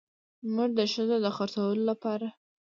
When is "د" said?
0.79-0.81, 1.23-1.27